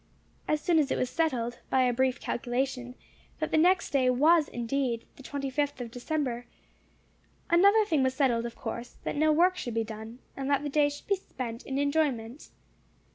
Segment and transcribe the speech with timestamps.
[0.47, 2.95] As soon as it was settled, by a brief calculation,
[3.39, 6.47] that the next day was indeed the twenty fifth of December,
[7.51, 10.69] another thing was settled, of course that no work should be done, and that the
[10.69, 12.49] day should be spent in enjoyment.